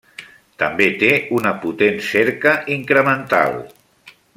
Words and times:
També 0.63 0.87
té 1.03 1.11
una 1.41 1.53
potent 1.67 2.01
cerca 2.09 2.57
incremental. 2.81 3.59